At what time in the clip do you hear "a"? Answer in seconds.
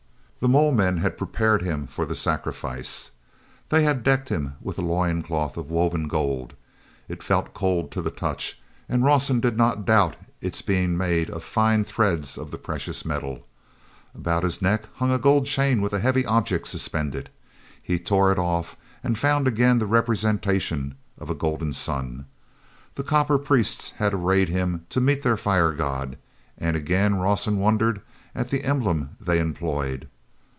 4.79-4.81, 15.11-15.19, 15.93-15.99, 19.79-19.85, 21.29-21.35